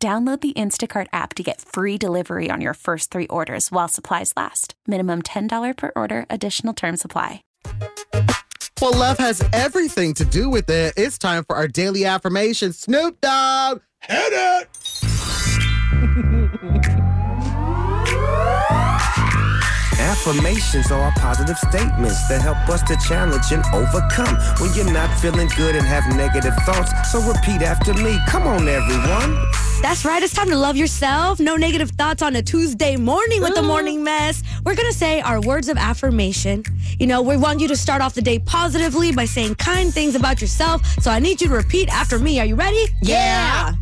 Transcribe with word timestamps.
Download 0.00 0.40
the 0.40 0.52
Instacart 0.52 1.08
app 1.12 1.34
to 1.34 1.42
get 1.42 1.60
free 1.60 1.98
delivery 1.98 2.50
on 2.52 2.60
your 2.60 2.74
first 2.74 3.10
three 3.10 3.26
orders 3.26 3.72
while 3.72 3.88
supplies 3.88 4.32
last. 4.36 4.74
Minimum 4.86 5.22
$10 5.22 5.76
per 5.76 5.90
order, 5.96 6.24
additional 6.30 6.72
term 6.72 6.96
supply. 6.96 7.42
Well, 8.80 8.96
love 8.96 9.18
has 9.18 9.42
everything 9.52 10.14
to 10.14 10.24
do 10.24 10.50
with 10.50 10.70
it. 10.70 10.94
It's 10.96 11.18
time 11.18 11.42
for 11.42 11.56
our 11.56 11.66
daily 11.66 12.04
affirmation. 12.04 12.72
Snoop 12.72 13.20
Dogg, 13.20 13.80
hit 14.00 14.32
it! 14.32 14.68
Affirmations 19.98 20.92
are 20.92 21.12
positive 21.16 21.58
statements 21.58 22.28
that 22.28 22.40
help 22.40 22.68
us 22.68 22.82
to 22.82 22.96
challenge 23.08 23.50
and 23.50 23.64
overcome 23.74 24.36
when 24.60 24.72
you're 24.74 24.92
not 24.92 25.08
feeling 25.18 25.48
good 25.56 25.74
and 25.74 25.84
have 25.84 26.06
negative 26.16 26.54
thoughts. 26.64 26.92
So 27.10 27.20
repeat 27.22 27.62
after 27.62 27.94
me. 27.94 28.16
Come 28.28 28.46
on, 28.46 28.68
everyone. 28.68 29.36
That's 29.80 30.04
right. 30.04 30.20
It's 30.22 30.34
time 30.34 30.48
to 30.50 30.56
love 30.56 30.76
yourself. 30.76 31.38
No 31.38 31.56
negative 31.56 31.90
thoughts 31.90 32.20
on 32.20 32.34
a 32.34 32.42
Tuesday 32.42 32.96
morning 32.96 33.40
with 33.40 33.54
the 33.54 33.60
mm. 33.60 33.68
morning 33.68 34.02
mess. 34.02 34.42
We're 34.64 34.74
going 34.74 34.90
to 34.90 34.96
say 34.96 35.20
our 35.20 35.40
words 35.40 35.68
of 35.68 35.76
affirmation. 35.76 36.64
You 36.98 37.06
know, 37.06 37.22
we 37.22 37.36
want 37.36 37.60
you 37.60 37.68
to 37.68 37.76
start 37.76 38.02
off 38.02 38.14
the 38.14 38.20
day 38.20 38.40
positively 38.40 39.12
by 39.12 39.24
saying 39.24 39.54
kind 39.54 39.94
things 39.94 40.16
about 40.16 40.40
yourself. 40.40 40.84
So 41.00 41.12
I 41.12 41.20
need 41.20 41.40
you 41.40 41.48
to 41.48 41.54
repeat 41.54 41.88
after 41.90 42.18
me. 42.18 42.40
Are 42.40 42.44
you 42.44 42.56
ready? 42.56 42.86
Yeah. 43.02 43.74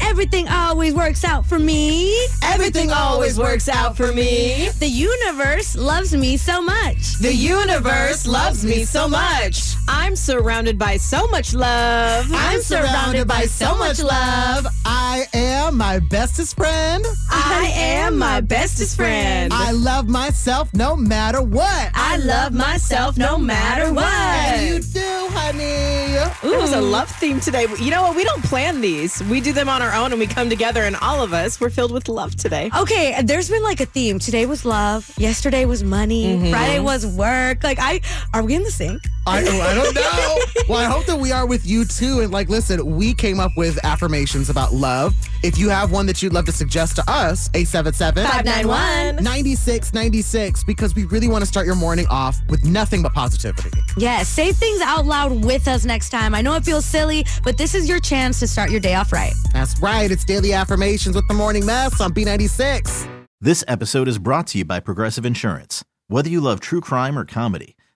Everything 0.00 0.48
always 0.48 0.94
works 0.94 1.24
out 1.24 1.44
for 1.44 1.58
me. 1.58 2.16
Everything 2.42 2.90
always 2.90 3.38
works 3.38 3.68
out 3.68 3.96
for 3.96 4.12
me. 4.12 4.70
The 4.78 4.88
universe 4.88 5.76
loves 5.76 6.14
me 6.14 6.38
so 6.38 6.62
much. 6.62 7.18
The 7.18 7.34
universe 7.34 8.26
loves 8.26 8.64
me 8.64 8.84
so 8.84 9.08
much. 9.08 9.71
I'm 9.88 10.16
surrounded 10.16 10.78
by 10.78 10.96
so 10.96 11.26
much 11.28 11.54
love. 11.54 12.26
I'm 12.30 12.60
surrounded 12.60 13.26
by 13.26 13.42
so 13.42 13.76
much 13.76 14.02
love. 14.02 14.66
I 14.84 15.26
am 15.34 15.76
my 15.76 15.98
bestest 15.98 16.56
friend. 16.56 17.04
I 17.30 17.72
am 17.74 18.18
my 18.18 18.40
bestest 18.40 18.96
friend. 18.96 19.52
I 19.52 19.72
love 19.72 20.08
myself 20.08 20.72
no 20.72 20.96
matter 20.96 21.42
what. 21.42 21.90
I 21.94 22.16
love 22.18 22.52
myself 22.52 23.16
no 23.16 23.38
matter 23.38 23.92
what. 23.92 24.04
And 24.04 24.68
you 24.68 24.80
do, 24.80 25.28
honey. 25.30 26.16
Ooh. 26.44 26.54
It 26.54 26.60
was 26.60 26.72
a 26.72 26.80
love 26.80 27.08
theme 27.08 27.40
today. 27.40 27.66
You 27.78 27.90
know 27.90 28.02
what? 28.02 28.16
We 28.16 28.24
don't 28.24 28.44
plan 28.44 28.80
these. 28.80 29.22
We 29.24 29.40
do 29.40 29.52
them 29.52 29.68
on 29.68 29.82
our 29.82 29.92
own 29.92 30.12
and 30.12 30.20
we 30.20 30.26
come 30.26 30.48
together 30.48 30.82
and 30.82 30.96
all 30.96 31.22
of 31.22 31.32
us, 31.32 31.60
we're 31.60 31.70
filled 31.70 31.92
with 31.92 32.08
love 32.08 32.36
today. 32.36 32.70
Okay, 32.76 33.20
there's 33.22 33.50
been 33.50 33.62
like 33.62 33.80
a 33.80 33.86
theme. 33.86 34.18
Today 34.18 34.46
was 34.46 34.64
love. 34.64 35.12
Yesterday 35.18 35.64
was 35.64 35.82
money. 35.82 36.36
Mm-hmm. 36.36 36.50
Friday 36.50 36.80
was 36.80 37.06
work. 37.06 37.64
Like 37.64 37.78
I 37.80 38.00
are 38.32 38.42
we 38.42 38.54
in 38.54 38.62
the 38.62 38.70
sync? 38.70 39.02
I, 39.24 39.44
oh, 39.46 39.60
I 39.60 39.74
don't 39.74 39.94
know. 39.94 40.64
well, 40.68 40.78
I 40.78 40.84
hope 40.84 41.06
that 41.06 41.18
we 41.18 41.30
are 41.30 41.46
with 41.46 41.64
you 41.64 41.84
too. 41.84 42.20
And 42.20 42.32
like, 42.32 42.48
listen, 42.48 42.96
we 42.96 43.14
came 43.14 43.38
up 43.38 43.52
with 43.56 43.78
affirmations 43.84 44.50
about 44.50 44.72
love. 44.72 45.14
If 45.44 45.58
you 45.58 45.68
have 45.68 45.92
one 45.92 46.06
that 46.06 46.22
you'd 46.22 46.32
love 46.32 46.44
to 46.46 46.52
suggest 46.52 46.96
to 46.96 47.02
us, 47.08 47.48
877 47.54 48.24
591 48.24 49.22
9696, 49.22 50.64
because 50.64 50.94
we 50.94 51.04
really 51.04 51.28
want 51.28 51.42
to 51.42 51.46
start 51.46 51.66
your 51.66 51.76
morning 51.76 52.06
off 52.10 52.36
with 52.48 52.64
nothing 52.64 53.02
but 53.02 53.12
positivity. 53.12 53.70
Yes, 53.96 54.28
say 54.28 54.52
things 54.52 54.80
out 54.80 55.06
loud 55.06 55.44
with 55.44 55.68
us 55.68 55.84
next 55.84 56.10
time. 56.10 56.34
I 56.34 56.42
know 56.42 56.54
it 56.54 56.64
feels 56.64 56.84
silly, 56.84 57.24
but 57.44 57.56
this 57.56 57.74
is 57.74 57.88
your 57.88 58.00
chance 58.00 58.40
to 58.40 58.48
start 58.48 58.70
your 58.70 58.80
day 58.80 58.94
off 58.94 59.12
right. 59.12 59.32
That's 59.52 59.78
right. 59.80 60.10
It's 60.10 60.24
Daily 60.24 60.52
Affirmations 60.52 61.14
with 61.14 61.28
the 61.28 61.34
Morning 61.34 61.64
Mess 61.64 62.00
on 62.00 62.12
B96. 62.12 63.08
This 63.40 63.64
episode 63.68 64.08
is 64.08 64.18
brought 64.18 64.48
to 64.48 64.58
you 64.58 64.64
by 64.64 64.80
Progressive 64.80 65.24
Insurance. 65.26 65.84
Whether 66.08 66.28
you 66.28 66.40
love 66.40 66.60
true 66.60 66.80
crime 66.80 67.18
or 67.18 67.24
comedy, 67.24 67.76